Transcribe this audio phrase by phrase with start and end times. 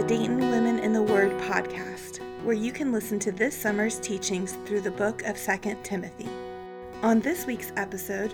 [0.00, 4.56] the Dayton Women in the Word podcast, where you can listen to this summer's teachings
[4.64, 6.26] through the book of 2 Timothy.
[7.02, 8.32] On this week's episode,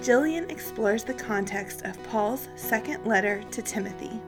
[0.00, 4.20] Jillian explores the context of Paul's second letter to Timothy.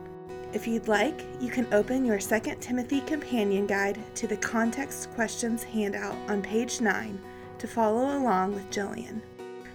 [0.54, 5.62] If you'd like, you can open your 2 Timothy companion guide to the context questions
[5.62, 7.21] handout on page 9
[7.58, 9.21] to follow along with Jillian.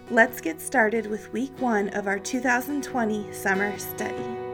[0.09, 4.44] Let's get started with week one of our 2020 summer study.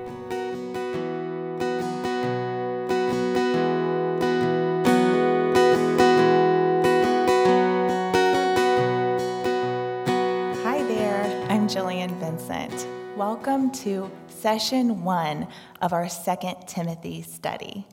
[13.51, 15.45] Welcome to session one
[15.81, 17.85] of our Second Timothy study.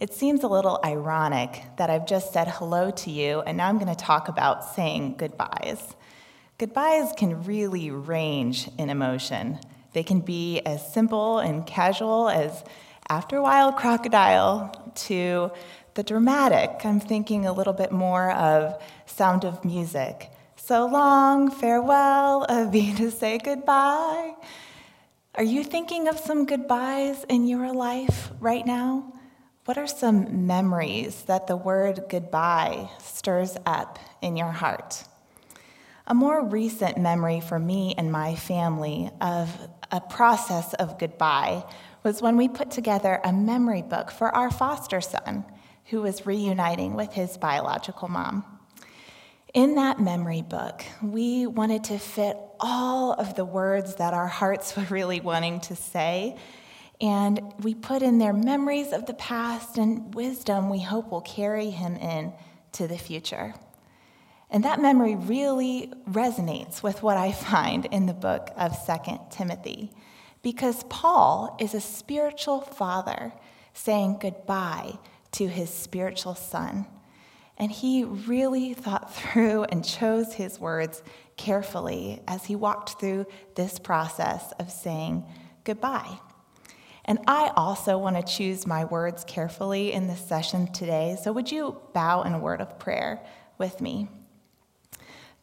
[0.00, 3.76] It seems a little ironic that I've just said hello to you, and now I'm
[3.76, 5.94] going to talk about saying goodbyes.
[6.56, 9.58] Goodbyes can really range in emotion.
[9.92, 12.64] They can be as simple and casual as
[13.10, 15.50] after a while, crocodile, to
[15.92, 16.80] the dramatic.
[16.82, 20.30] I'm thinking a little bit more of Sound of Music.
[20.56, 24.32] So long, farewell, auf Wiedersehen, goodbye.
[25.36, 29.12] Are you thinking of some goodbyes in your life right now?
[29.64, 35.02] What are some memories that the word goodbye stirs up in your heart?
[36.06, 39.50] A more recent memory for me and my family of
[39.90, 41.64] a process of goodbye
[42.04, 45.44] was when we put together a memory book for our foster son
[45.86, 48.53] who was reuniting with his biological mom.
[49.54, 54.76] In that memory book, we wanted to fit all of the words that our hearts
[54.76, 56.36] were really wanting to say.
[57.00, 61.70] And we put in there memories of the past and wisdom we hope will carry
[61.70, 62.32] him in
[62.72, 63.54] to the future.
[64.50, 69.92] And that memory really resonates with what I find in the book of Second Timothy,
[70.42, 73.32] because Paul is a spiritual father
[73.72, 74.98] saying goodbye
[75.32, 76.86] to his spiritual son.
[77.56, 81.02] And he really thought through and chose his words
[81.36, 85.24] carefully as he walked through this process of saying
[85.64, 86.18] goodbye.
[87.04, 91.18] And I also want to choose my words carefully in this session today.
[91.22, 93.20] So, would you bow in a word of prayer
[93.58, 94.08] with me?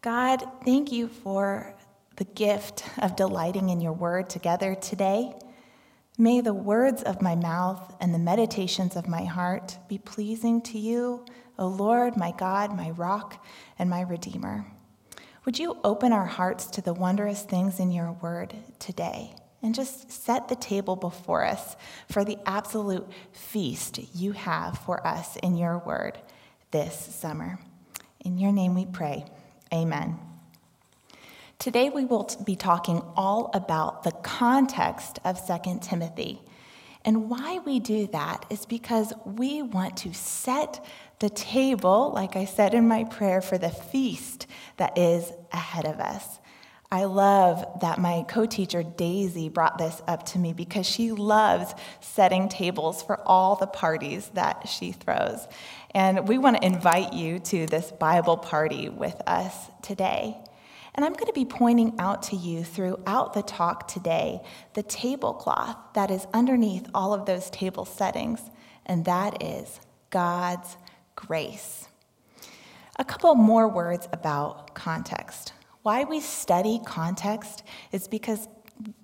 [0.02, 1.76] God, thank you for
[2.16, 5.34] the gift of delighting in your word together today.
[6.22, 10.78] May the words of my mouth and the meditations of my heart be pleasing to
[10.78, 11.26] you
[11.58, 13.44] O Lord, my God, my rock,
[13.80, 14.68] and my redeemer.
[15.46, 19.34] Would you open our hearts to the wondrous things in your word today
[19.64, 21.76] and just set the table before us
[22.08, 26.20] for the absolute feast you have for us in your word
[26.70, 27.58] this summer?
[28.24, 29.26] In your name we pray.
[29.74, 30.20] Amen.
[31.62, 36.42] Today we will be talking all about the context of 2 Timothy.
[37.06, 40.84] And why we do that is because we want to set
[41.20, 46.00] the table, like I said in my prayer, for the feast that is ahead of
[46.00, 46.40] us.
[46.92, 51.76] I love that my co teacher Daisy brought this up to me because she loves
[52.00, 55.48] setting tables for all the parties that she throws.
[55.92, 60.38] And we want to invite you to this Bible party with us today.
[60.94, 64.42] And I'm going to be pointing out to you throughout the talk today
[64.74, 68.42] the tablecloth that is underneath all of those table settings,
[68.86, 69.80] and that is
[70.10, 70.78] God's
[71.16, 71.88] grace.
[72.98, 75.54] A couple more words about context.
[75.82, 78.48] Why we study context is because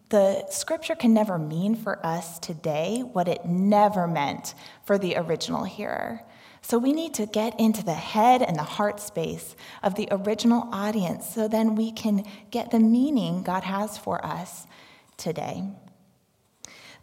[0.09, 4.55] the scripture can never mean for us today what it never meant
[4.85, 6.21] for the original hearer.
[6.67, 10.67] So we need to get into the head and the heart space of the original
[10.73, 14.67] audience so then we can get the meaning God has for us
[15.15, 15.63] today.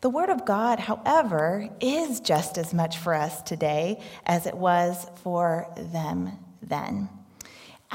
[0.03, 5.07] The Word of God, however, is just as much for us today as it was
[5.23, 7.09] for them then.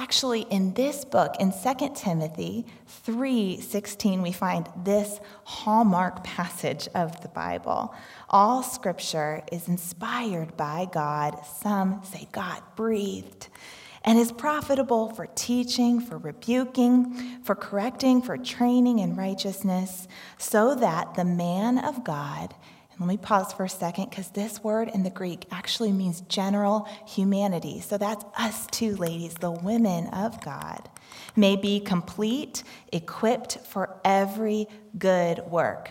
[0.01, 2.65] Actually, in this book, in 2 Timothy
[3.05, 7.93] 3:16, we find this hallmark passage of the Bible.
[8.29, 11.37] All scripture is inspired by God.
[11.61, 13.49] Some say God breathed
[14.05, 20.07] and is profitable for teaching, for rebuking, for correcting, for training in righteousness,
[20.37, 22.55] so that the man of God,
[22.99, 26.87] let me pause for a second because this word in the Greek actually means general
[27.07, 27.79] humanity.
[27.79, 30.89] So that's us too, ladies, the women of God,
[31.35, 34.67] may be complete, equipped for every
[34.97, 35.89] good work.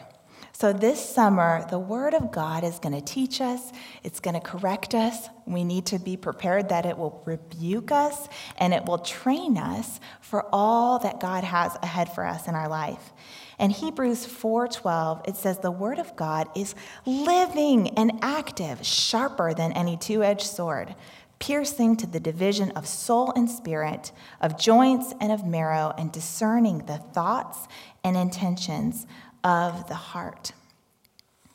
[0.53, 3.71] So, this summer, the Word of God is going to teach us,
[4.03, 5.29] it's going to correct us.
[5.47, 8.27] We need to be prepared that it will rebuke us
[8.57, 12.69] and it will train us for all that God has ahead for us in our
[12.69, 13.13] life.
[13.59, 16.75] In Hebrews 4:12, it says the word of God is
[17.05, 20.95] living and active, sharper than any two-edged sword,
[21.41, 26.79] piercing to the division of soul and spirit, of joints and of marrow, and discerning
[26.87, 27.67] the thoughts
[28.05, 29.07] and intentions
[29.43, 30.53] of the heart.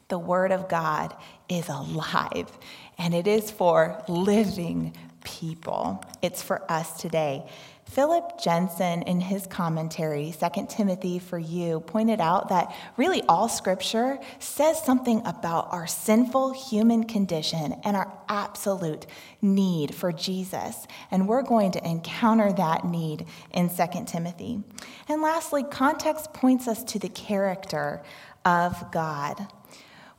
[0.10, 1.16] The Word of God
[1.48, 2.52] is alive,
[2.98, 6.04] and it is for living people.
[6.22, 7.46] It's for us today.
[7.94, 14.18] Phillip Jensen, in his commentary, 2 Timothy for You, pointed out that really all scripture
[14.40, 19.06] says something about our sinful human condition and our absolute
[19.44, 20.88] need for Jesus.
[21.12, 24.63] And we're going to encounter that need in 2 Timothy.
[25.07, 28.01] And lastly, context points us to the character
[28.44, 29.46] of God.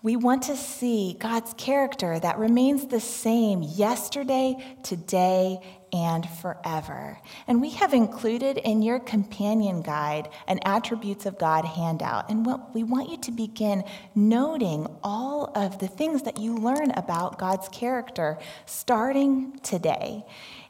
[0.01, 5.61] We want to see God's character that remains the same yesterday, today,
[5.95, 7.21] and forever.
[7.47, 12.29] And we have included in your companion guide an Attributes of God handout.
[12.29, 16.91] And what we want you to begin noting all of the things that you learn
[16.91, 20.25] about God's character starting today.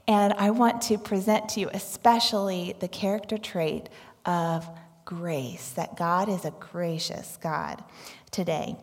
[0.06, 3.88] And I want to present to you especially the character trait
[4.26, 4.68] of
[5.06, 7.82] grace, that God is a gracious God
[8.30, 8.76] today.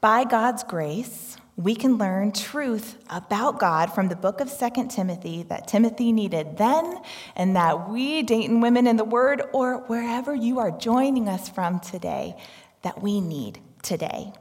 [0.00, 5.42] By God's grace, we can learn truth about God from the book of Second Timothy
[5.44, 6.98] that Timothy needed then,
[7.36, 11.78] and that we, Dayton women in the Word, or wherever you are joining us from
[11.78, 12.34] today,
[12.82, 14.32] that we need today.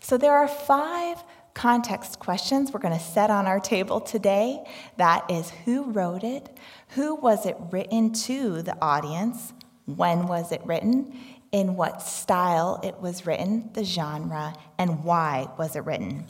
[0.00, 1.22] So there are five
[1.52, 4.64] context questions we're going to set on our table today.
[4.96, 6.56] That is who wrote it?
[6.90, 9.52] Who was it written to the audience?
[9.84, 11.12] When was it written?
[11.50, 16.26] in what style it was written, the genre, and why was it written.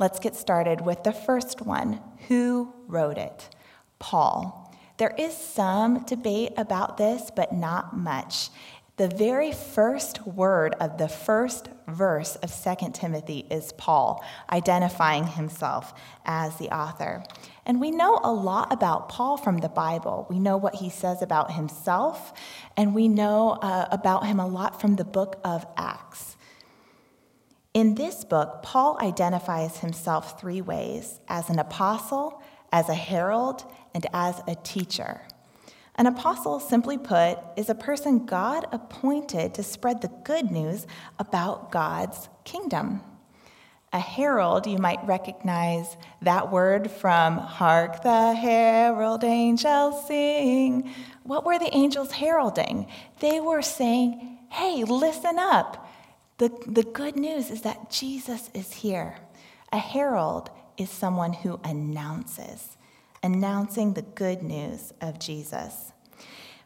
[0.00, 2.00] Let's get started with the first one.
[2.28, 3.50] Who wrote it?
[3.98, 4.74] Paul.
[4.96, 8.48] There is some debate about this, but not much.
[8.96, 15.92] The very first word of the first verse of 2 Timothy is Paul, identifying himself
[16.24, 17.22] as the author.
[17.66, 20.26] And we know a lot about Paul from the Bible.
[20.30, 22.32] We know what he says about himself,
[22.74, 26.36] and we know uh, about him a lot from the book of Acts.
[27.72, 33.64] In this book, Paul identifies himself three ways as an apostle, as a herald,
[33.94, 35.20] and as a teacher.
[35.94, 40.88] An apostle, simply put, is a person God appointed to spread the good news
[41.20, 43.02] about God's kingdom.
[43.92, 50.92] A herald, you might recognize that word from Hark the Herald Angels Sing.
[51.22, 52.88] What were the angels heralding?
[53.20, 55.89] They were saying, Hey, listen up.
[56.40, 59.18] The, the good news is that Jesus is here.
[59.72, 60.48] A herald
[60.78, 62.78] is someone who announces
[63.22, 65.92] announcing the good news of Jesus.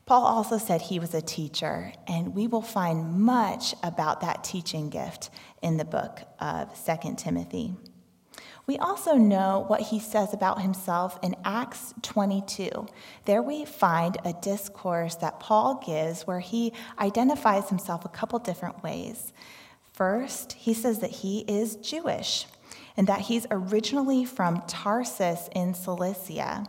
[0.07, 4.91] Paul also said he was a teacher, and we will find much about that teaching
[4.91, 5.31] gift
[5.61, 7.75] in the book of 2 Timothy.
[8.69, 12.87] We also know what he says about himself in Acts 22.
[13.25, 18.85] There we find a discourse that Paul gives where he identifies himself a couple different
[18.85, 19.33] ways.
[19.95, 22.47] First, he says that he is Jewish
[22.97, 26.67] and that he's originally from Tarsus in Cilicia.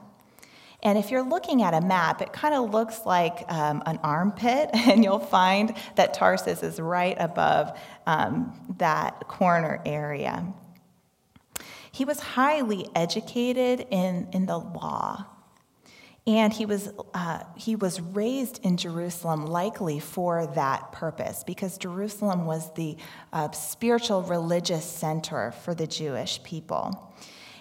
[0.83, 4.70] And if you're looking at a map, it kind of looks like um, an armpit,
[4.74, 10.46] and you'll find that Tarsus is right above um, that corner area.
[11.91, 15.25] He was highly educated in, in the law.
[16.27, 22.46] And he was, uh, he was raised in Jerusalem likely for that purpose, because Jerusalem
[22.46, 22.98] was the
[23.32, 27.13] uh, spiritual religious center for the Jewish people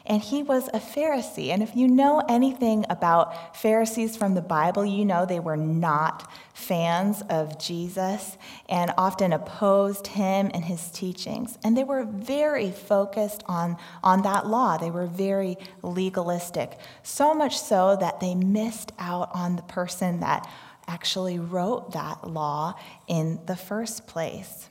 [0.07, 1.49] and he was a Pharisee.
[1.49, 6.31] And if you know anything about Pharisees from the Bible, you know they were not
[6.53, 8.37] fans of Jesus
[8.69, 11.59] and often opposed him and his teachings.
[11.65, 16.79] And they were very focused on, on that law, they were very legalistic.
[17.03, 20.47] So much so that they missed out on the person that
[20.87, 22.75] actually wrote that law
[23.09, 24.69] in the first place.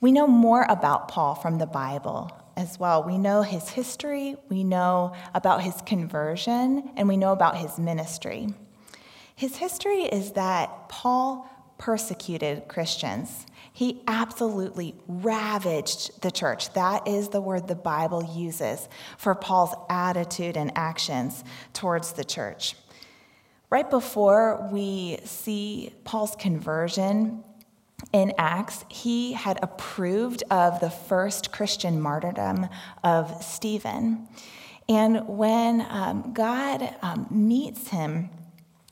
[0.00, 3.02] We know more about Paul from the Bible as well.
[3.02, 8.48] We know his history, we know about his conversion, and we know about his ministry.
[9.34, 13.46] His history is that Paul persecuted Christians.
[13.72, 16.72] He absolutely ravaged the church.
[16.74, 21.42] That is the word the Bible uses for Paul's attitude and actions
[21.72, 22.76] towards the church.
[23.70, 27.42] Right before we see Paul's conversion,
[28.14, 32.68] in Acts, he had approved of the first Christian martyrdom
[33.02, 34.28] of Stephen.
[34.88, 38.30] And when um, God um, meets him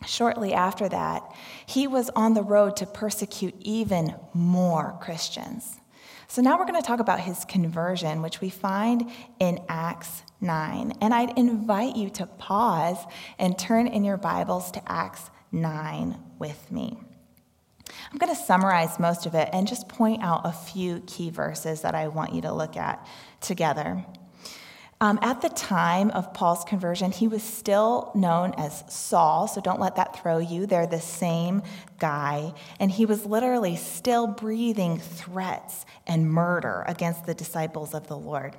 [0.05, 1.23] shortly after that,
[1.67, 5.79] he was on the road to persecute even more Christians.
[6.27, 10.95] So now we're going to talk about his conversion, which we find in Acts 9.
[11.01, 12.99] And I'd invite you to pause
[13.39, 16.99] and turn in your Bibles to Acts 9 with me.
[18.11, 21.83] I'm going to summarize most of it and just point out a few key verses
[21.83, 23.07] that I want you to look at
[23.41, 24.05] together.
[25.03, 29.81] Um, at the time of Paul's conversion, he was still known as Saul, so don't
[29.81, 30.65] let that throw you.
[30.65, 31.63] They're the same
[31.99, 32.55] guy.
[32.79, 38.57] And he was literally still breathing threats and murder against the disciples of the Lord.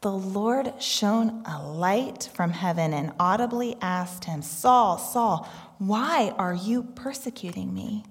[0.00, 6.54] The Lord shone a light from heaven and audibly asked him, Saul, Saul, why are
[6.54, 8.04] you persecuting me?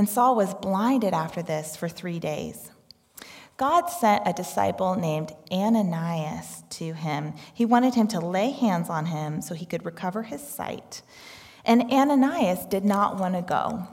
[0.00, 2.70] And Saul was blinded after this for three days.
[3.58, 7.34] God sent a disciple named Ananias to him.
[7.52, 11.02] He wanted him to lay hands on him so he could recover his sight.
[11.66, 13.86] And Ananias did not want to go.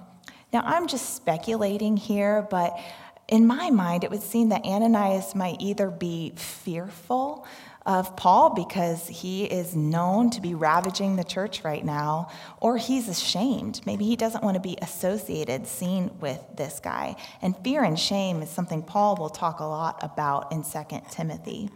[0.54, 2.80] Now, I'm just speculating here, but
[3.28, 7.46] in my mind, it would seem that Ananias might either be fearful
[7.88, 12.29] of Paul because he is known to be ravaging the church right now,
[12.60, 13.79] or he's ashamed.
[13.86, 17.15] Maybe he doesn't want to be associated, seen with this guy.
[17.41, 21.70] And fear and shame is something Paul will talk a lot about in 2 Timothy.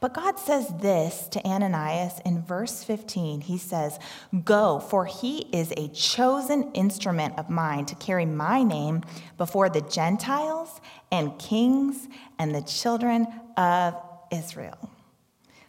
[0.00, 3.42] But God says this to Ananias in verse 15.
[3.42, 4.00] He says,
[4.44, 9.02] Go, for he is a chosen instrument of mine to carry my name
[9.38, 10.80] before the Gentiles
[11.12, 12.08] and kings
[12.40, 13.94] and the children of
[14.32, 14.91] Israel.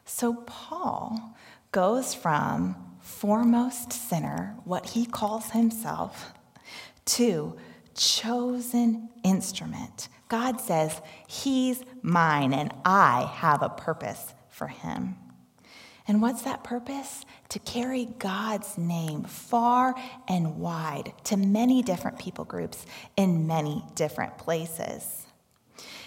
[0.05, 1.36] So Paul
[1.72, 6.33] goes from foremost sinner, what he calls himself,
[7.05, 7.57] to
[7.95, 10.10] chosen instrument.
[10.29, 15.15] God says, He's mine and I have a purpose for him.
[16.07, 17.25] And what's that purpose?
[17.50, 19.95] To carry God's name far
[20.27, 25.25] and wide to many different people groups in many different places.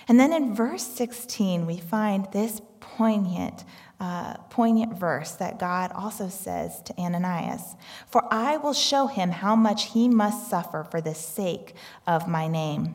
[0.09, 3.65] And then in verse 16, we find this poignant
[3.99, 7.77] uh, poignant verse that God also says to Ananias
[8.07, 11.75] For I will show him how much he must suffer for the sake
[12.07, 12.95] of my name.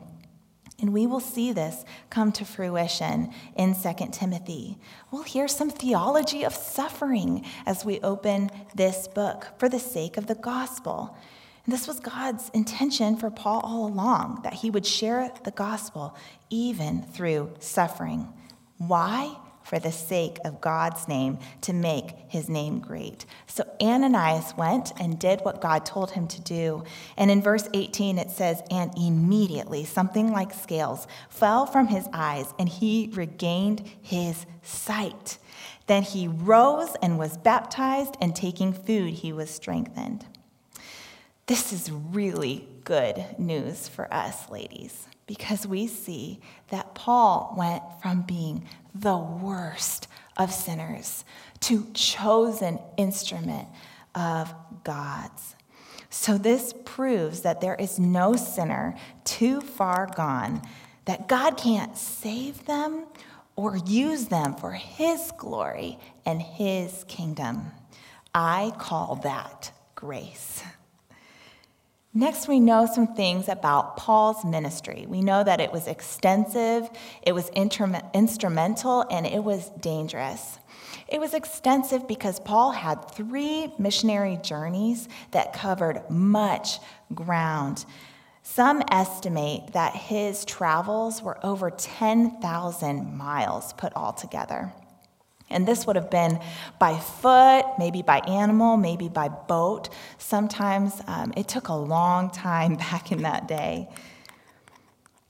[0.80, 4.78] And we will see this come to fruition in 2 Timothy.
[5.12, 10.26] We'll hear some theology of suffering as we open this book for the sake of
[10.26, 11.16] the gospel.
[11.64, 16.16] And this was God's intention for Paul all along, that he would share the gospel
[16.50, 18.32] even through suffering.
[18.78, 19.36] Why?
[19.72, 23.24] For the sake of God's name to make his name great.
[23.46, 26.84] So Ananias went and did what God told him to do.
[27.16, 32.52] And in verse 18, it says, And immediately something like scales fell from his eyes,
[32.58, 35.38] and he regained his sight.
[35.86, 40.26] Then he rose and was baptized, and taking food, he was strengthened.
[41.46, 48.20] This is really good news for us, ladies because we see that Paul went from
[48.20, 51.24] being the worst of sinners
[51.60, 53.66] to chosen instrument
[54.14, 54.52] of
[54.84, 55.54] God's.
[56.10, 60.60] So this proves that there is no sinner too far gone
[61.06, 63.06] that God can't save them
[63.56, 67.72] or use them for his glory and his kingdom.
[68.34, 70.62] I call that grace.
[72.14, 75.06] Next, we know some things about Paul's ministry.
[75.08, 76.90] We know that it was extensive,
[77.22, 80.58] it was instrumental, and it was dangerous.
[81.08, 86.80] It was extensive because Paul had three missionary journeys that covered much
[87.14, 87.86] ground.
[88.42, 94.74] Some estimate that his travels were over 10,000 miles put all together.
[95.52, 96.40] And this would have been
[96.78, 99.88] by foot, maybe by animal, maybe by boat.
[100.18, 103.88] Sometimes um, it took a long time back in that day.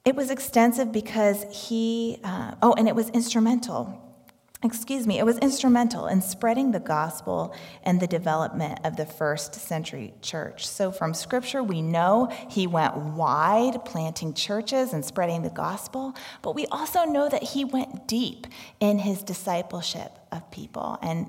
[0.05, 4.02] It was extensive because he, uh, oh, and it was instrumental
[4.63, 9.55] excuse me, it was instrumental in spreading the gospel and the development of the first
[9.55, 10.67] century church.
[10.67, 16.55] So, from scripture, we know he went wide, planting churches and spreading the gospel, but
[16.55, 18.47] we also know that he went deep
[18.81, 20.99] in his discipleship of people.
[21.03, 21.29] And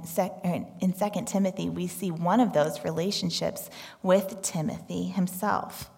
[0.82, 3.70] in 2 Timothy, we see one of those relationships
[4.02, 5.90] with Timothy himself.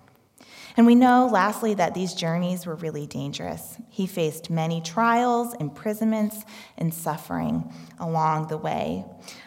[0.78, 3.78] And we know, lastly, that these journeys were really dangerous.
[3.90, 6.44] He faced many trials, imprisonments,
[6.78, 9.06] and suffering along the way.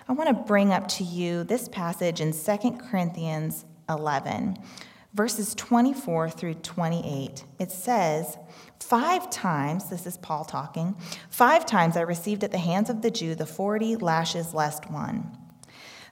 [0.09, 4.57] I want to bring up to you this passage in 2 Corinthians 11,
[5.15, 8.39] verses 24 through 28, it says,
[8.81, 10.97] Five times, this is Paul talking,
[11.31, 15.37] five times I received at the hands of the Jew the 40 lashes less one.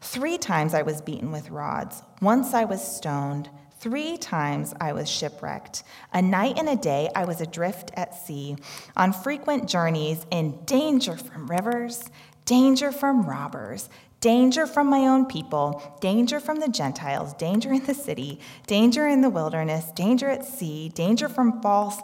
[0.00, 2.02] Three times I was beaten with rods.
[2.20, 3.48] Once I was stoned.
[3.78, 5.82] Three times I was shipwrecked.
[6.12, 8.56] A night and a day I was adrift at sea,
[8.96, 12.04] on frequent journeys, in danger from rivers,
[12.46, 13.90] danger from robbers,
[14.20, 19.20] danger from my own people, danger from the Gentiles, danger in the city, danger in
[19.20, 22.00] the wilderness, danger at sea, danger from false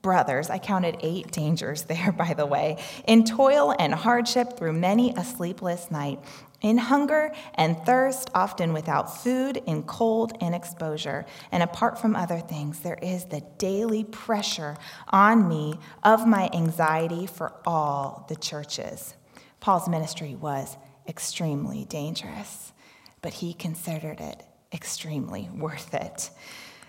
[0.00, 0.50] brothers.
[0.50, 5.24] I counted eight dangers there, by the way, in toil and hardship through many a
[5.24, 6.20] sleepless night,
[6.62, 11.26] in hunger and thirst, often without food, in cold and exposure.
[11.50, 14.76] And apart from other things, there is the daily pressure
[15.08, 19.14] on me of my anxiety for all the churches.
[19.60, 20.76] Paul's ministry was
[21.06, 22.72] extremely dangerous,
[23.20, 24.42] but he considered it
[24.72, 26.30] extremely worth it.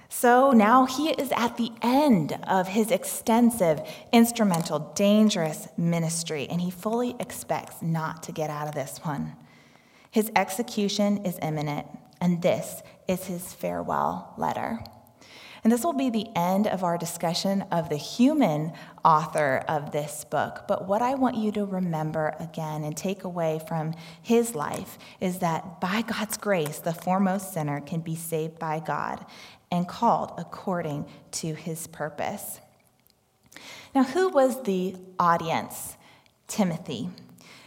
[0.09, 6.69] So now he is at the end of his extensive, instrumental, dangerous ministry, and he
[6.69, 9.35] fully expects not to get out of this one.
[10.13, 11.87] His execution is imminent,
[12.21, 14.79] and this is his farewell letter.
[15.63, 20.23] And this will be the end of our discussion of the human author of this
[20.23, 20.65] book.
[20.67, 25.39] But what I want you to remember again and take away from his life is
[25.39, 29.25] that by God's grace, the foremost sinner can be saved by God
[29.71, 32.59] and called according to his purpose.
[33.95, 35.97] Now, who was the audience?
[36.47, 37.09] Timothy.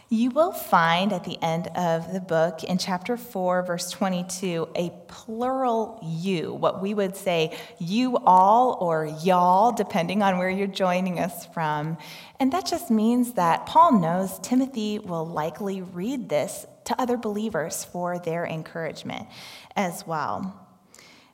[0.09, 4.89] You will find at the end of the book in chapter 4, verse 22, a
[5.09, 11.19] plural you, what we would say you all or y'all, depending on where you're joining
[11.19, 11.97] us from.
[12.39, 17.83] And that just means that Paul knows Timothy will likely read this to other believers
[17.83, 19.27] for their encouragement
[19.75, 20.66] as well.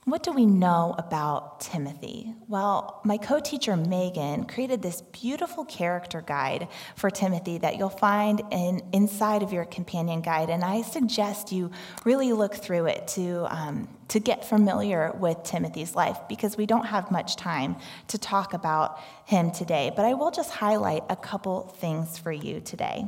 [0.06, 2.34] What do we know about Timothy?
[2.50, 6.68] Well, my co teacher Megan created this beautiful character guide
[6.98, 10.50] for Timothy that you'll find in, inside of your companion guide.
[10.50, 11.72] And I suggest you
[12.04, 16.86] really look through it to, um, to get familiar with Timothy's life because we don't
[16.86, 17.78] have much time
[18.10, 19.94] to talk about him today.
[19.96, 23.06] But I will just highlight a couple things for you today.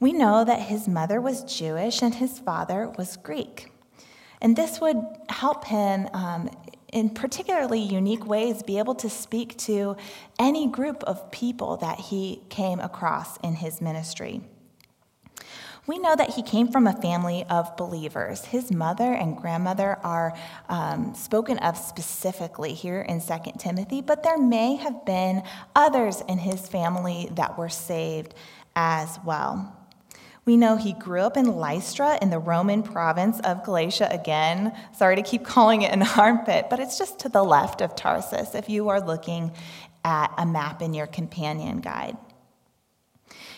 [0.00, 3.70] We know that his mother was Jewish and his father was Greek.
[4.40, 6.50] And this would help him um,
[6.92, 9.96] in particularly unique ways be able to speak to
[10.38, 14.40] any group of people that he came across in his ministry.
[15.86, 18.46] We know that he came from a family of believers.
[18.46, 20.36] His mother and grandmother are
[20.68, 25.44] um, spoken of specifically here in 2 Timothy, but there may have been
[25.76, 28.34] others in his family that were saved
[28.74, 29.75] as well.
[30.46, 34.08] We know he grew up in Lystra in the Roman province of Galatia.
[34.12, 37.96] Again, sorry to keep calling it an armpit, but it's just to the left of
[37.96, 39.50] Tarsus if you are looking
[40.04, 42.16] at a map in your companion guide.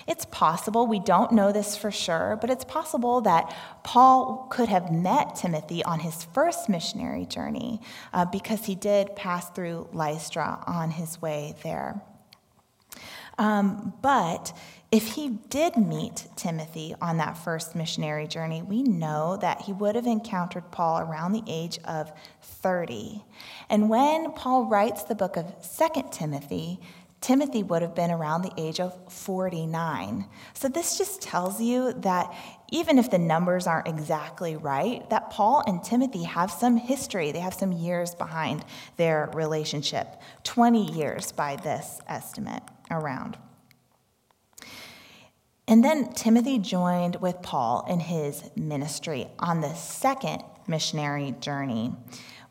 [0.07, 4.91] It's possible, we don't know this for sure, but it's possible that Paul could have
[4.91, 7.83] met Timothy on his first missionary journey
[8.15, 12.01] uh, because he did pass through Lystra on his way there.
[13.37, 14.53] Um, but
[14.91, 19.95] if he did meet Timothy on that first missionary journey, we know that he would
[19.95, 23.23] have encountered Paul around the age of 30.
[23.69, 26.81] And when Paul writes the book of 2 Timothy,
[27.21, 30.25] Timothy would have been around the age of 49.
[30.55, 32.33] So this just tells you that
[32.71, 37.33] even if the numbers aren't exactly right, that Paul and Timothy have some history.
[37.33, 38.65] They have some years behind
[38.97, 40.07] their relationship
[40.45, 43.37] 20 years by this estimate around.
[45.69, 51.93] And then Timothy joined with Paul in his ministry on the second missionary journey.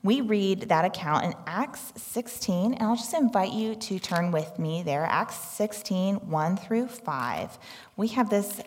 [0.03, 4.59] We read that account in Acts 16, and I'll just invite you to turn with
[4.59, 5.03] me there.
[5.03, 7.57] Acts 16, 1 through 5.
[7.95, 8.61] We have this,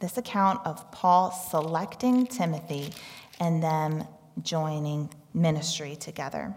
[0.00, 2.92] this account of Paul selecting Timothy
[3.38, 4.02] and them
[4.42, 6.56] joining ministry together.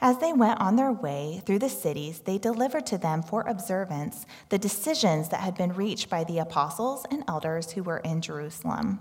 [0.00, 4.26] As they went on their way through the cities, they delivered to them for observance
[4.48, 9.00] the decisions that had been reached by the apostles and elders who were in Jerusalem.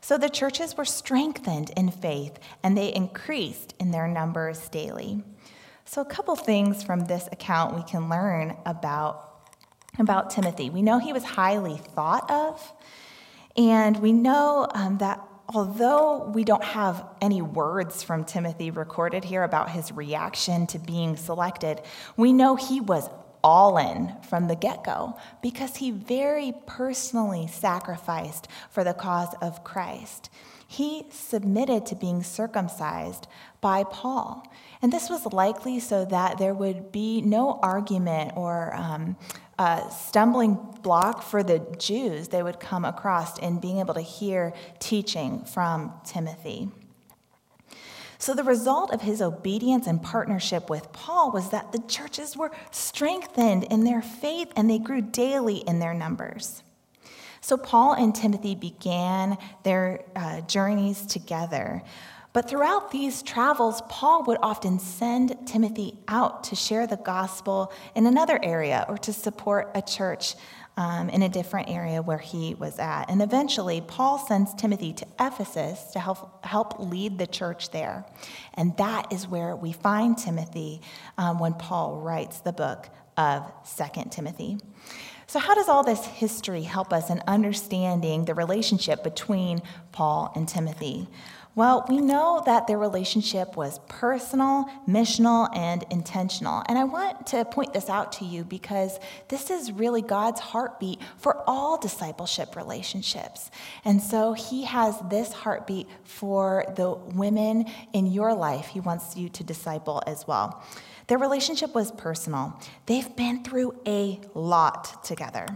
[0.00, 5.22] So the churches were strengthened in faith, and they increased in their numbers daily.
[5.84, 9.48] So, a couple things from this account we can learn about,
[9.98, 10.70] about Timothy.
[10.70, 12.72] We know he was highly thought of,
[13.56, 15.20] and we know um, that
[15.54, 21.16] although we don't have any words from Timothy recorded here about his reaction to being
[21.16, 21.80] selected,
[22.16, 23.08] we know he was
[23.44, 29.64] all in from the get go because he very personally sacrificed for the cause of
[29.64, 30.30] Christ.
[30.66, 33.26] He submitted to being circumcised
[33.60, 34.46] by Paul.
[34.80, 39.16] And this was likely so that there would be no argument or um,
[39.90, 45.44] stumbling block for the Jews they would come across in being able to hear teaching
[45.44, 46.68] from Timothy.
[48.18, 52.52] So, the result of his obedience and partnership with Paul was that the churches were
[52.70, 56.62] strengthened in their faith and they grew daily in their numbers.
[57.40, 61.82] So, Paul and Timothy began their uh, journeys together.
[62.32, 68.06] But throughout these travels, Paul would often send Timothy out to share the gospel in
[68.06, 70.34] another area or to support a church
[70.78, 73.10] um, in a different area where he was at.
[73.10, 78.06] And eventually, Paul sends Timothy to Ephesus to help, help lead the church there.
[78.54, 80.80] And that is where we find Timothy
[81.18, 84.56] um, when Paul writes the book of Second Timothy.
[85.26, 90.48] So, how does all this history help us in understanding the relationship between Paul and
[90.48, 91.08] Timothy?
[91.54, 96.62] Well, we know that their relationship was personal, missional, and intentional.
[96.66, 100.98] And I want to point this out to you because this is really God's heartbeat
[101.18, 103.50] for all discipleship relationships.
[103.84, 109.28] And so he has this heartbeat for the women in your life he wants you
[109.28, 110.64] to disciple as well.
[111.08, 115.46] Their relationship was personal, they've been through a lot together.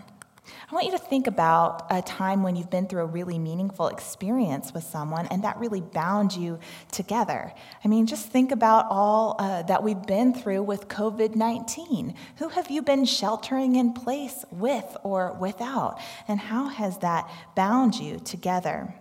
[0.69, 3.87] I want you to think about a time when you've been through a really meaningful
[3.87, 6.59] experience with someone and that really bound you
[6.91, 7.53] together.
[7.85, 12.15] I mean, just think about all uh, that we've been through with COVID 19.
[12.39, 16.01] Who have you been sheltering in place with or without?
[16.27, 18.93] And how has that bound you together?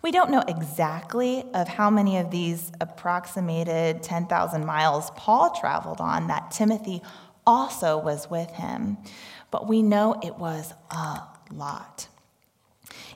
[0.00, 6.28] We don't know exactly of how many of these approximated 10,000 miles Paul traveled on
[6.28, 7.02] that Timothy
[7.46, 8.96] also was with him
[9.52, 11.20] but we know it was a
[11.52, 12.08] lot.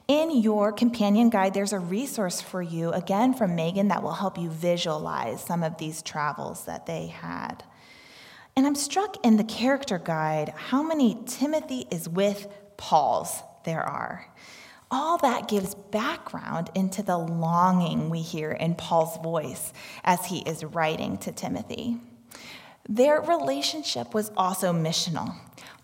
[0.06, 4.38] In your companion guide, there's a resource for you, again from Megan, that will help
[4.38, 7.64] you visualize some of these travels that they had.
[8.54, 12.46] And I'm struck in the character guide how many Timothy is with
[12.76, 14.26] Paul's there are.
[14.90, 19.72] All that gives background into the longing we hear in Paul's voice
[20.04, 21.98] as he is writing to Timothy.
[22.88, 25.34] Their relationship was also missional.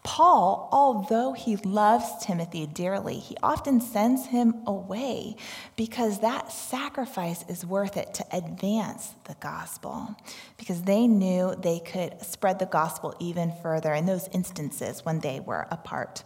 [0.04, 5.36] Paul, although he loves Timothy dearly, he often sends him away
[5.76, 10.16] because that sacrifice is worth it to advance the gospel.
[10.56, 15.38] Because they knew they could spread the gospel even further in those instances when they
[15.38, 16.24] were apart.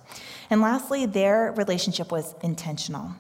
[0.48, 3.12] And lastly, their relationship was intentional.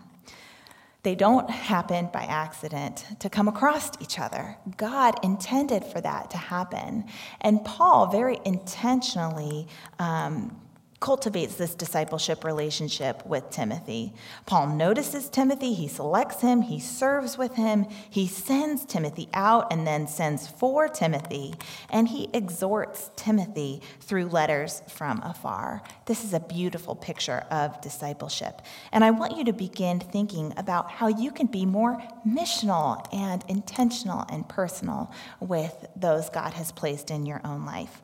[1.06, 4.56] They don't happen by accident to come across each other.
[4.76, 7.04] God intended for that to happen.
[7.42, 9.68] And Paul very intentionally
[10.00, 10.60] um,
[11.00, 14.12] cultivates this discipleship relationship with Timothy.
[14.46, 19.86] Paul notices Timothy, he selects him, he serves with him, he sends Timothy out and
[19.86, 21.54] then sends for Timothy,
[21.90, 25.82] and he exhorts Timothy through letters from afar.
[26.06, 28.62] This is a beautiful picture of discipleship.
[28.92, 33.44] And I want you to begin thinking about how you can be more missional and
[33.48, 38.02] intentional and personal with those God has placed in your own life.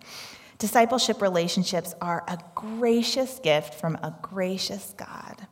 [0.63, 5.49] Discipleship relationships are a gracious gift from a gracious God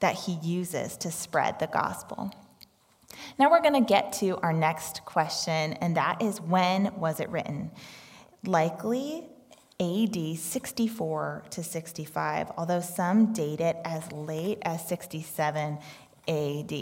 [0.00, 2.32] that He uses to spread the gospel.
[3.38, 7.28] Now we're going to get to our next question, and that is when was it
[7.28, 7.72] written?
[8.46, 9.28] Likely
[9.80, 15.78] AD 64 to 65, although some date it as late as 67
[16.26, 16.72] AD.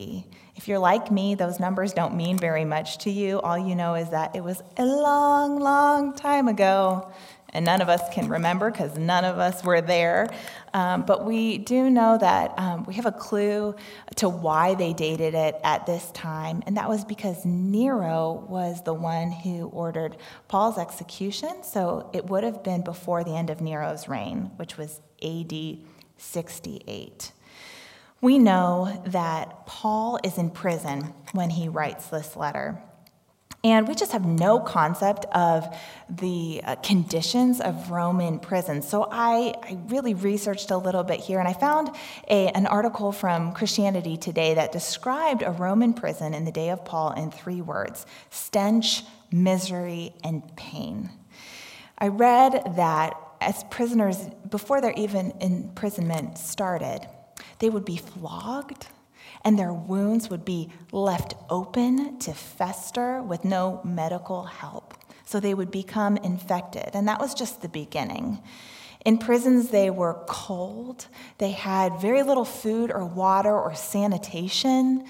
[0.55, 3.41] If you're like me, those numbers don't mean very much to you.
[3.41, 7.11] All you know is that it was a long, long time ago
[7.53, 10.29] and none of us can remember because none of us were there.
[10.75, 13.75] Um, but we do know that um, we have a clue
[14.17, 18.95] to why they dated it at this time, and that was because Nero was the
[18.95, 20.17] one who ordered
[20.49, 25.01] Paul's execution, so it would have been before the end of Nero's reign, which was
[25.23, 25.53] AD
[26.17, 27.33] 68.
[28.23, 32.81] We know that Paul is in prison when he writes this letter.
[33.65, 35.73] And we just have no concept of
[36.11, 38.89] the uh, conditions of Roman prisons.
[38.89, 41.91] So I, I, really researched a little bit here, and I found
[42.29, 46.85] a, an article from Christianity Today that described a Roman prison in the day of
[46.85, 51.11] Paul in three words stench, misery, and pain.
[51.99, 54.19] I read that as prisoners,
[54.51, 57.07] before their even imprisonment started,
[57.61, 58.89] they would be flogged
[59.45, 64.95] and their wounds would be left open to fester with no medical help.
[65.25, 66.91] So they would become infected.
[66.95, 68.43] And that was just the beginning.
[69.05, 71.07] In prisons, they were cold.
[71.39, 75.05] They had very little food or water or sanitation.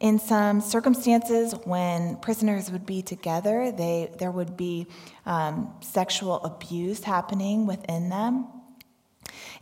[0.00, 4.86] In some circumstances, when prisoners would be together, they, there would be
[5.24, 8.48] um, sexual abuse happening within them.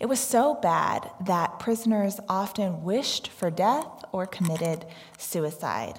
[0.00, 4.86] It was so bad that prisoners often wished for death or committed
[5.18, 5.98] suicide.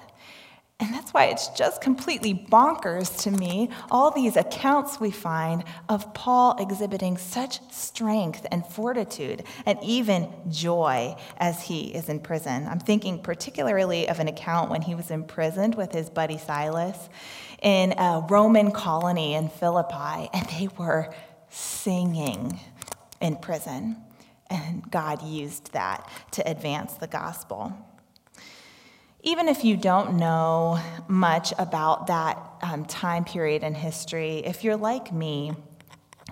[0.82, 6.12] And that's why it's just completely bonkers to me, all these accounts we find of
[6.12, 12.66] Paul exhibiting such strength and fortitude and even joy as he is in prison.
[12.66, 17.08] I'm thinking particularly of an account when he was imprisoned with his buddy Silas
[17.62, 21.14] in a Roman colony in Philippi, and they were
[21.48, 22.58] singing
[23.20, 23.98] in prison.
[24.50, 27.72] And God used that to advance the gospel.
[29.24, 34.76] Even if you don't know much about that um, time period in history, if you're
[34.76, 35.52] like me,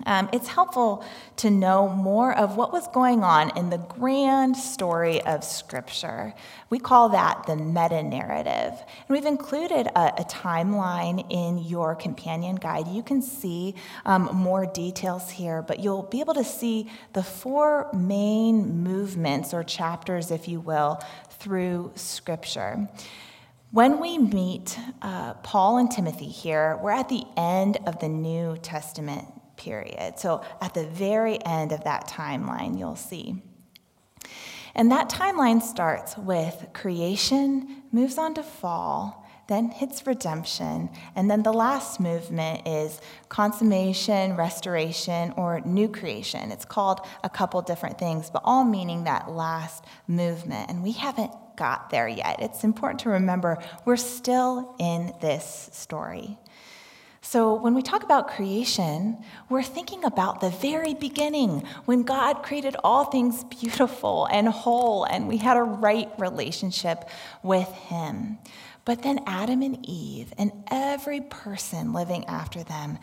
[0.05, 1.03] um, it's helpful
[1.37, 6.33] to know more of what was going on in the grand story of Scripture.
[6.69, 8.73] We call that the meta narrative.
[8.79, 12.87] And we've included a, a, timeline in your companion guide.
[12.87, 13.75] You can see
[14.05, 19.63] um, more details here, but you'll be able to see the four main movements or
[19.63, 22.87] chapters, if you will, through Scripture.
[23.71, 28.57] When we meet uh, Paul and Timothy here, we're at the end of the New
[28.57, 29.27] Testament
[29.61, 30.17] period.
[30.17, 33.41] So at the very end of that timeline, you'll see.
[34.73, 41.43] And that timeline starts with creation, moves on to fall, then hits redemption, and then
[41.43, 46.51] the last movement is consummation, restoration, or new creation.
[46.51, 50.69] It's called a couple different things, but all meaning that last movement.
[50.69, 52.37] And we haven't got there yet.
[52.39, 56.37] It's important to remember we're still in this story.
[57.23, 62.75] So, when we talk about creation, we're thinking about the very beginning when God created
[62.83, 67.07] all things beautiful and whole, and we had a right relationship
[67.43, 68.39] with Him.
[68.85, 72.97] But then Adam and Eve and every person living after them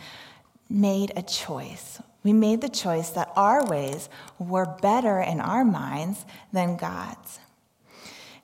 [0.68, 2.00] made a choice.
[2.24, 4.08] We made the choice that our ways
[4.40, 7.38] were better in our minds than God's.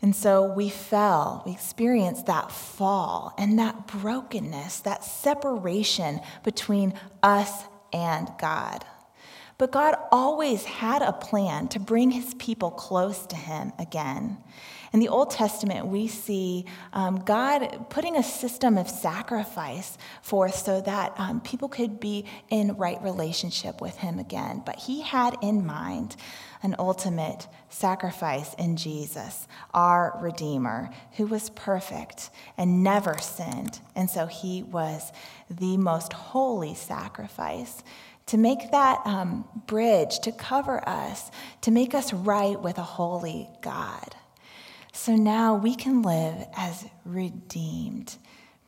[0.05, 7.65] And so we fell, we experienced that fall and that brokenness, that separation between us
[7.91, 8.85] and God.
[9.57, 14.37] But God always had a plan to bring his people close to him again.
[14.95, 20.81] In the Old Testament, we see um, God putting a system of sacrifice forth so
[20.83, 24.63] that um, people could be in right relationship with Him again.
[24.65, 26.15] But He had in mind
[26.65, 33.79] an ultimate sacrifice in Jesus, our Redeemer, who was perfect and never sinned.
[33.95, 35.13] And so He was
[35.49, 37.85] the most holy sacrifice
[38.27, 43.49] to make that um, bridge, to cover us, to make us right with a holy
[43.61, 44.17] God.
[44.93, 48.17] So now we can live as redeemed,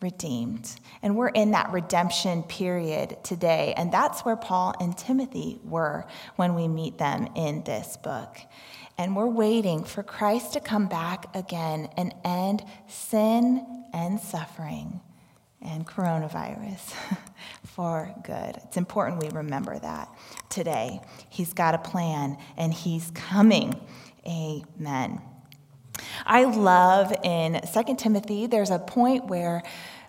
[0.01, 0.77] redeemed.
[1.03, 3.75] And we're in that redemption period today.
[3.77, 6.07] And that's where Paul and Timothy were
[6.37, 8.39] when we meet them in this book.
[8.99, 15.01] And we're waiting for Christ to come back again and end sin and suffering
[15.61, 16.95] and coronavirus
[17.65, 18.57] for good.
[18.65, 20.09] It's important we remember that
[20.49, 21.01] today.
[21.29, 23.79] He's got a plan and he's coming.
[24.27, 25.21] Amen.
[26.25, 29.63] I love in 2 Timothy, there's a point where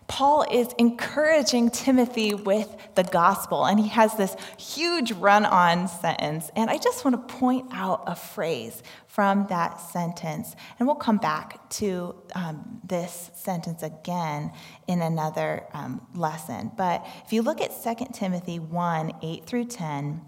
[0.07, 6.49] Paul is encouraging Timothy with the gospel, and he has this huge run on sentence.
[6.55, 10.55] And I just want to point out a phrase from that sentence.
[10.79, 14.53] And we'll come back to um, this sentence again
[14.87, 16.71] in another um, lesson.
[16.77, 20.21] But if you look at 2 Timothy 1 8 through 10,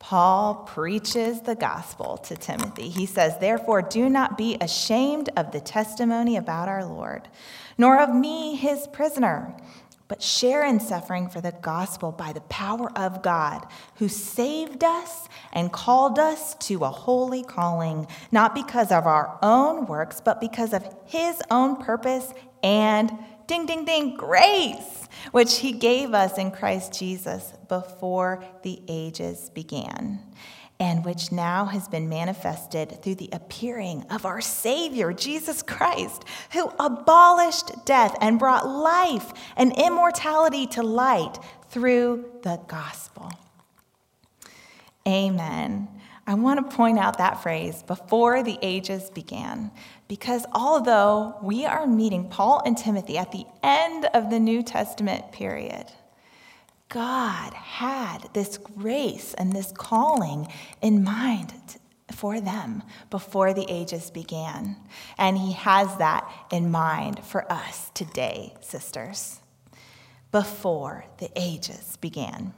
[0.00, 2.88] Paul preaches the gospel to Timothy.
[2.88, 7.28] He says, Therefore, do not be ashamed of the testimony about our Lord,
[7.78, 9.54] nor of me, his prisoner,
[10.08, 15.28] but share in suffering for the gospel by the power of God, who saved us
[15.52, 20.72] and called us to a holy calling, not because of our own works, but because
[20.72, 22.32] of his own purpose
[22.62, 23.12] and
[23.50, 30.20] ding, ding, ding, grace, which he gave us in Christ Jesus before the ages began.
[30.78, 36.72] and which now has been manifested through the appearing of our Savior, Jesus Christ, who
[36.78, 41.36] abolished death and brought life and immortality to light
[41.68, 43.30] through the gospel.
[45.06, 45.99] Amen.
[46.30, 49.72] I want to point out that phrase, before the ages began,
[50.06, 55.32] because although we are meeting Paul and Timothy at the end of the New Testament
[55.32, 55.86] period,
[56.88, 60.46] God had this grace and this calling
[60.80, 61.52] in mind
[62.12, 64.76] for them before the ages began.
[65.18, 69.40] And He has that in mind for us today, sisters,
[70.30, 72.54] before the ages began.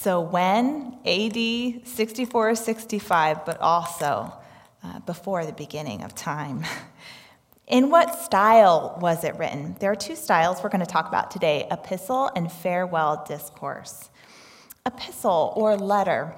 [0.00, 4.32] So, when AD 64 65, but also
[4.84, 6.64] uh, before the beginning of time.
[7.66, 9.74] In what style was it written?
[9.80, 14.08] There are two styles we're going to talk about today epistle and farewell discourse.
[14.86, 16.32] Epistle or letter.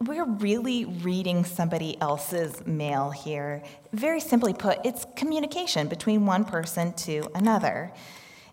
[0.00, 3.64] We're really reading somebody else's mail here.
[3.92, 7.92] Very simply put, it's communication between one person to another.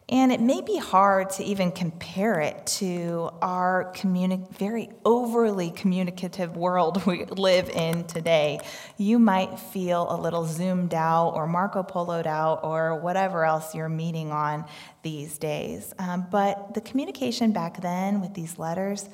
[0.10, 6.58] And it may be hard to even compare it to our communi- very overly communicative
[6.58, 8.60] world we live in today.
[8.98, 13.88] You might feel a little zoomed out or Marco Poloed out or whatever else you're
[13.88, 14.66] meeting on
[15.04, 15.94] these days.
[16.00, 19.08] Um, but the communication back then with these letters,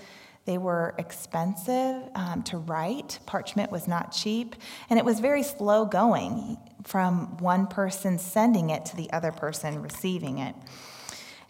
[0.46, 3.20] they were expensive um, to write.
[3.26, 4.56] Parchment was not cheap,
[4.90, 9.82] and it was very slow going from one person sending it to the other person
[9.82, 10.56] receiving it.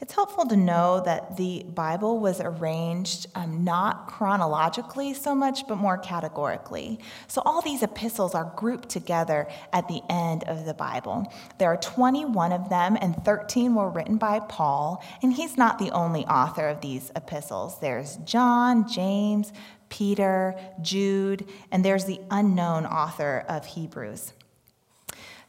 [0.02, 5.78] It's helpful to know that the Bible was arranged um, not chronologically so much, but
[5.78, 7.00] more categorically.
[7.28, 11.32] So all these epistles are grouped together at the end of the Bible.
[11.60, 15.92] There are 21 of them, and 13 were written by Paul, and he's not the
[15.92, 17.80] only author of these epistles.
[17.80, 19.54] There's John, James,
[19.88, 24.34] Peter, Jude, and there's the unknown author of Hebrews.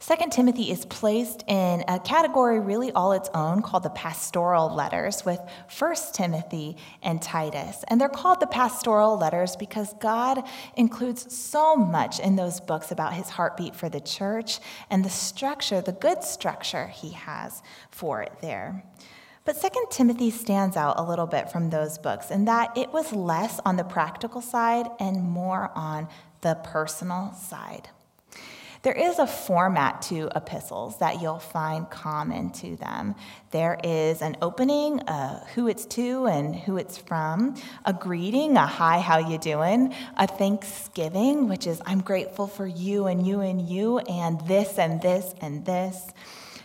[0.07, 5.25] Second Timothy is placed in a category really all its own called the pastoral letters
[5.25, 7.83] with First Timothy and Titus.
[7.89, 10.43] And they're called the pastoral letters because God
[10.77, 15.81] includes so much in those books about his heartbeat for the church and the structure,
[15.81, 18.85] the good structure he has for it there.
[19.43, 23.11] But Second Timothy stands out a little bit from those books in that it was
[23.11, 26.07] less on the practical side and more on
[26.39, 27.89] the personal side.
[28.87, 33.15] There is a format to epistles that you'll find common to them.
[33.51, 38.65] There is an opening, uh, who it's to and who it's from, a greeting, a
[38.65, 43.61] hi, how you doing, a thanksgiving, which is I'm grateful for you and you and
[43.61, 46.07] you and this and this and this.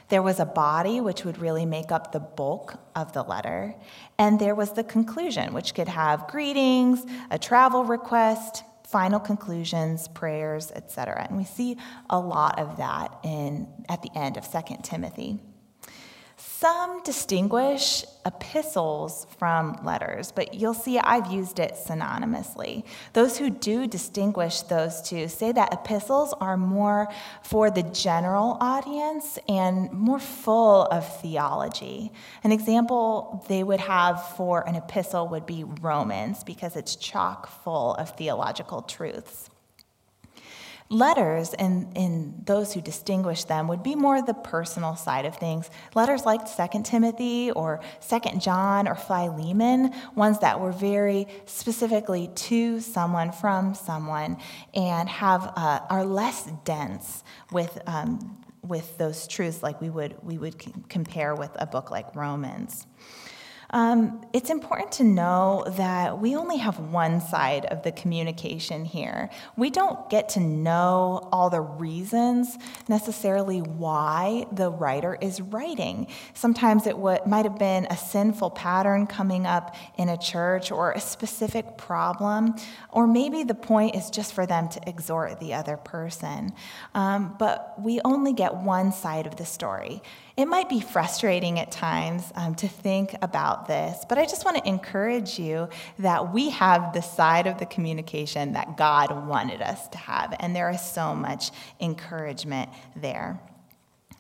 [0.09, 3.75] There was a body, which would really make up the bulk of the letter.
[4.17, 10.71] And there was the conclusion, which could have greetings, a travel request, final conclusions, prayers,
[10.77, 11.27] etc.
[11.29, 11.79] And we see
[12.11, 15.41] a lot of that in at the end of 2 Timothy.
[16.37, 22.85] Some distinguish epistles from letters, but you'll see I've used it synonymously.
[23.13, 27.09] Those who do distinguish those two say that epistles are more
[27.43, 32.13] for the general audience and more full of theology.
[32.45, 37.95] An example they would have for an epistle would be Romans because it's chock full
[37.95, 39.51] of theological truths.
[40.93, 41.89] Letters, and,
[42.45, 45.71] those who distinguish them, would be more the personal side of things.
[45.95, 52.81] Letters like 2 Timothy or 2 John or Philemon, ones that were very specifically to
[52.81, 54.37] someone, from someone,
[54.75, 60.37] and have, uh, are less dense with, um, with those truths like we would, we
[60.37, 62.87] would compare with a book like Romans.
[63.73, 69.31] Um, it's important to know that we only have one side of the communication here.
[69.57, 72.59] We don't get to know all the reasons
[72.89, 76.09] necessarily why the writer is writing.
[76.35, 80.93] Sometimes it w- might have been a sinful pattern coming up in a church or
[80.93, 82.55] a specific problem,
[82.91, 86.53] or maybe the point is just for them to exhort the other person.
[86.95, 90.03] Um, but we only get one side of the story.
[90.37, 94.57] It might be frustrating at times um, to think about this, but I just want
[94.57, 95.69] to encourage you
[95.99, 100.57] that we have the side of the communication that God wanted us to have, and
[100.57, 103.41] there is so much encouragement there.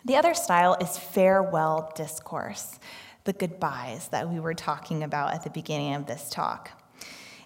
[0.05, 2.79] The other style is farewell discourse,
[3.25, 6.73] the goodbyes that we were talking about at the beginning of this talk.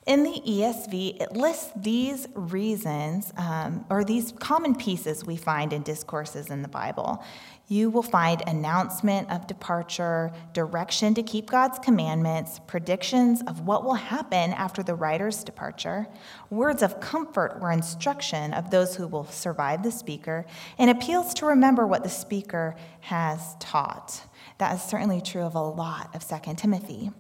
[0.06, 5.82] In the ESV, it lists these reasons um, or these common pieces we find in
[5.82, 7.24] discourses in the Bible.
[7.68, 13.94] You will find announcement of departure, direction to keep God's commandments, predictions of what will
[13.94, 16.06] happen after the writer's departure,
[16.48, 20.46] words of comfort or instruction of those who will survive the speaker,
[20.78, 24.22] and appeals to remember what the speaker has taught.
[24.58, 27.10] That is certainly true of a lot of 2 Timothy.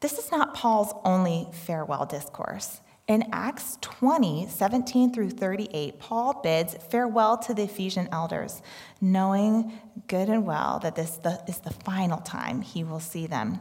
[0.00, 2.80] This is not Paul's only farewell discourse.
[3.08, 8.60] In Acts 20, 17 through 38, Paul bids farewell to the Ephesian elders,
[9.00, 9.72] knowing
[10.08, 13.60] good and well that this is the final time he will see them.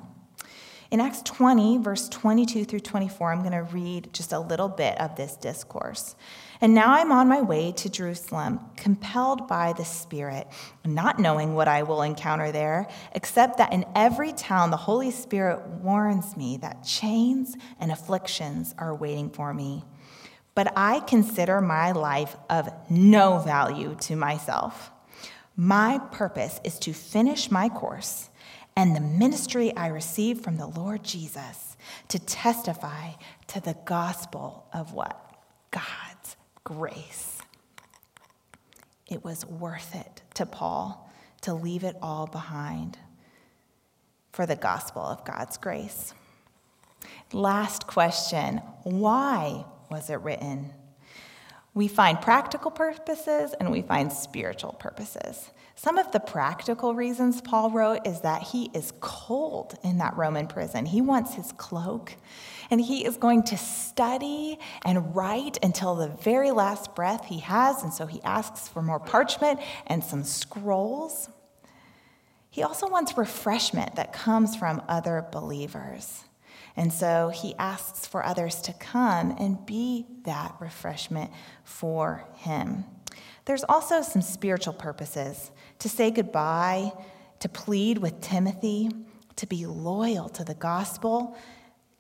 [0.92, 5.00] In Acts 20, verse 22 through 24, I'm going to read just a little bit
[5.00, 6.18] of this discourse.
[6.60, 10.48] And now I'm on my way to Jerusalem, compelled by the Spirit,
[10.84, 15.68] not knowing what I will encounter there, except that in every town the Holy Spirit
[15.68, 19.84] warns me that chains and afflictions are waiting for me.
[20.56, 24.90] But I consider my life of no value to myself.
[25.56, 28.30] My purpose is to finish my course
[28.76, 31.78] and the ministry I received from the Lord Jesus
[32.10, 33.14] to testify
[33.48, 35.20] to the gospel of what?
[35.72, 36.07] God
[36.68, 37.38] grace.
[39.10, 41.10] It was worth it to Paul
[41.44, 42.98] to leave it all behind
[44.34, 46.14] for the gospel of God's grace.
[47.32, 50.74] Last question why was it written?
[51.78, 55.52] We find practical purposes and we find spiritual purposes.
[55.76, 60.48] Some of the practical reasons Paul wrote is that he is cold in that Roman
[60.48, 60.88] prison.
[60.88, 62.16] He wants his cloak
[62.72, 67.84] and he is going to study and write until the very last breath he has.
[67.84, 71.30] And so he asks for more parchment and some scrolls.
[72.50, 76.24] He also wants refreshment that comes from other believers.
[76.78, 81.32] And so he asks for others to come and be that refreshment
[81.64, 82.86] for him.
[83.46, 86.94] There's also some spiritual purposes to say goodbye,
[87.40, 88.92] to plead with Timothy,
[89.38, 91.36] to be loyal to the gospel,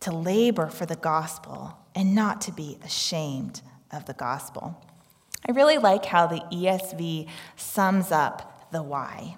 [0.02, 3.62] to labor for the gospel and not to be ashamed
[3.92, 4.80] of the gospel.
[5.48, 9.38] I really like how the ESV sums up the why.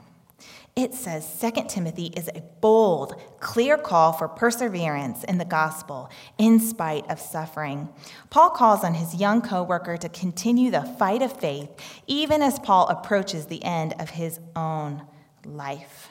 [0.76, 6.60] It says 2 Timothy is a bold, clear call for perseverance in the gospel in
[6.60, 7.90] spite of suffering.
[8.30, 11.70] Paul calls on his young co-worker to continue the fight of faith
[12.08, 15.06] even as Paul approaches the end of his own
[15.46, 16.10] life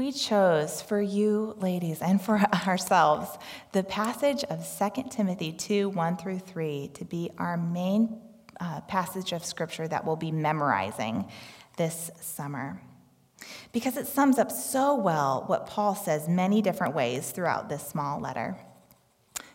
[0.00, 3.36] we chose for you, ladies, and for ourselves,
[3.72, 8.18] the passage of 2 Timothy 2 1 through 3 to be our main
[8.58, 11.26] uh, passage of scripture that we'll be memorizing
[11.76, 12.80] this summer.
[13.72, 18.20] Because it sums up so well what Paul says many different ways throughout this small
[18.20, 18.56] letter.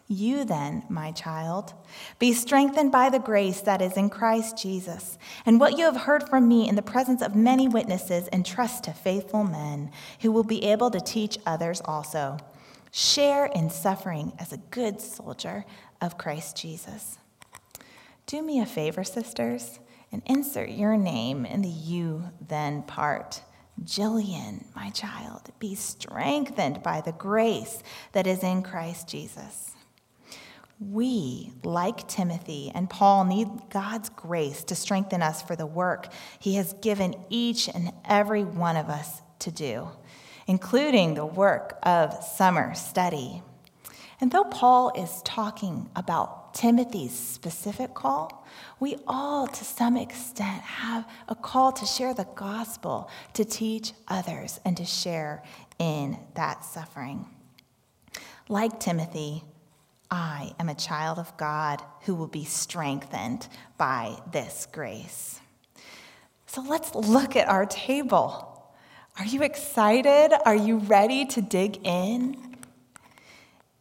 [0.07, 1.73] You then, my child,
[2.19, 5.17] be strengthened by the grace that is in Christ Jesus.
[5.47, 8.93] And what you have heard from me in the presence of many witnesses, entrust to
[8.93, 9.91] faithful men
[10.21, 12.37] who will be able to teach others also.
[12.91, 15.65] Share in suffering as a good soldier
[15.99, 17.17] of Christ Jesus.
[18.27, 19.79] Do me a favor, sisters,
[20.11, 23.41] and insert your name in the you then part.
[23.83, 29.71] Jillian, my child, be strengthened by the grace that is in Christ Jesus.
[30.79, 36.07] We, like Timothy and Paul, need God's grace to strengthen us for the work
[36.39, 39.89] He has given each and every one of us to do,
[40.47, 43.41] including the work of summer study.
[44.19, 48.44] And though Paul is talking about Timothy's specific call,
[48.79, 54.59] we all, to some extent, have a call to share the gospel, to teach others,
[54.65, 55.43] and to share
[55.79, 57.25] in that suffering.
[58.47, 59.43] Like Timothy,
[60.11, 63.47] I am a child of God who will be strengthened
[63.77, 65.39] by this grace.
[66.45, 68.51] So let's look at our table.
[69.17, 70.31] Are you excited?
[70.45, 72.54] Are you ready to dig in?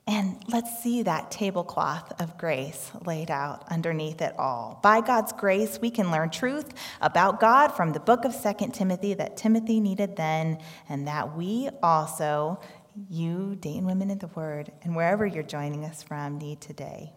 [0.07, 4.79] And let's see that tablecloth of grace laid out underneath it all.
[4.83, 9.15] By God's grace, we can learn truth about God from the book of Second Timothy
[9.15, 10.59] that Timothy needed then,
[10.91, 12.61] and that we also
[13.09, 17.13] you, Dayton Women in the Word, and wherever you're joining us from, need today.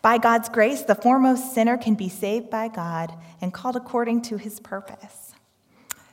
[0.00, 4.38] By God's grace, the foremost sinner can be saved by God and called according to
[4.38, 5.32] his purpose.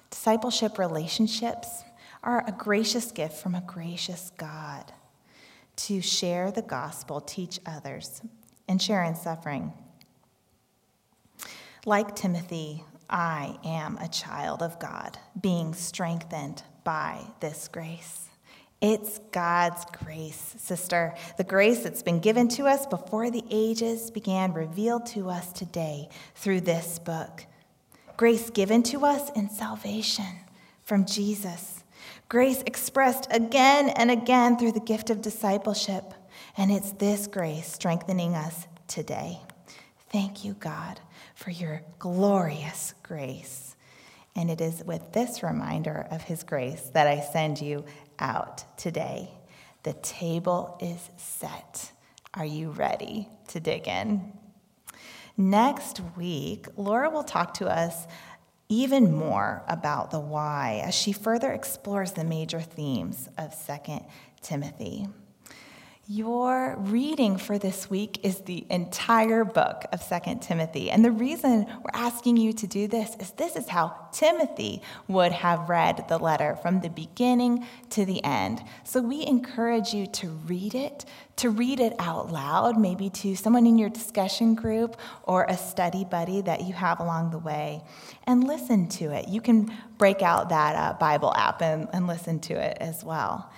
[0.10, 1.84] Discipleship relationships
[2.24, 4.92] are a gracious gift from a gracious God
[5.78, 8.22] to share the gospel, teach others,
[8.68, 9.74] and share in suffering.
[11.86, 18.26] Like Timothy, I am a child of God, being strengthened by this grace.
[18.82, 21.16] It's God's grace, sister.
[21.38, 26.10] The grace that's been given to us before the ages began, revealed to us today
[26.36, 27.46] through this book.
[28.18, 30.26] Grace given to us in salvation
[30.84, 31.77] from Jesus.
[32.30, 36.14] Grace expressed again and again through the gift of discipleship.
[36.58, 39.40] And it's this grace strengthening us today.
[40.10, 41.00] Thank you, God,
[41.36, 43.76] for your glorious grace.
[44.36, 47.86] And it is with this reminder of his grace that I send you
[48.20, 49.32] out today.
[49.84, 51.94] The table is set.
[52.34, 54.34] Are you ready to dig in?
[55.38, 58.06] Next week, Laura will talk to us
[58.70, 64.00] even more about the why as she further explores the major themes of 2
[64.42, 65.08] Timothy.
[66.10, 70.90] Your reading for this week is the entire book of Second Timothy.
[70.90, 75.34] And the reason we're asking you to do this is this is how Timothy would
[75.34, 78.64] have read the letter from the beginning to the end.
[78.86, 81.04] So we encourage you to read it,
[81.36, 86.06] to read it out loud, maybe to someone in your discussion group or a study
[86.06, 87.82] buddy that you have along the way,
[88.26, 89.28] and listen to it.
[89.28, 93.52] You can break out that uh, Bible app and, and listen to it as well.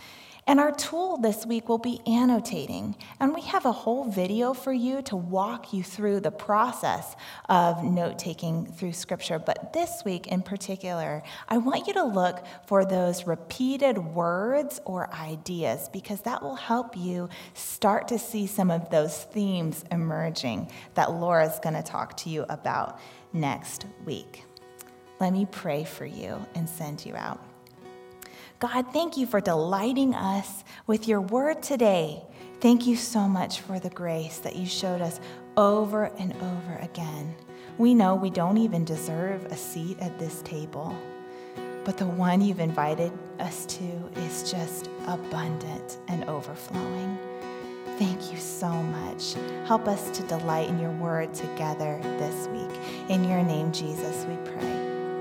[0.50, 2.96] And our tool this week will be annotating.
[3.20, 7.16] And we have a whole video for you to walk you through the process
[7.48, 9.38] of note taking through Scripture.
[9.38, 15.14] But this week in particular, I want you to look for those repeated words or
[15.14, 21.12] ideas because that will help you start to see some of those themes emerging that
[21.12, 23.00] Laura's going to talk to you about
[23.34, 24.46] next week.
[25.20, 27.49] Let me pray for you and send you out.
[28.60, 32.22] God, thank you for delighting us with your word today.
[32.60, 35.22] Thank you so much for the grace that you showed us
[35.56, 37.36] over and over again.
[37.78, 40.94] We know we don't even deserve a seat at this table,
[41.86, 47.18] but the one you've invited us to is just abundant and overflowing.
[47.98, 49.36] Thank you so much.
[49.68, 53.10] Help us to delight in your word together this week.
[53.10, 54.80] In your name, Jesus, we pray.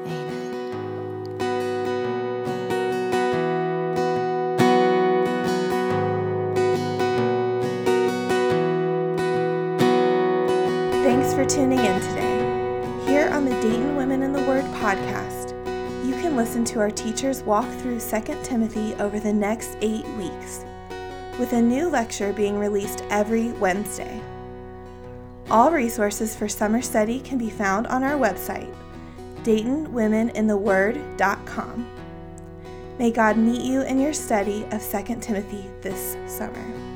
[0.09, 0.48] for
[11.49, 13.07] tuning in today.
[13.07, 15.53] Here on the Dayton Women in the Word podcast,
[16.07, 20.67] you can listen to our teachers walk through 2 Timothy over the next eight weeks,
[21.39, 24.21] with a new lecture being released every Wednesday.
[25.51, 28.71] All resources for summer study can be found on our website,
[29.43, 31.91] DaytonWomenInTheWord.com.
[32.99, 36.88] May God meet you in your study of 2 Timothy this summer.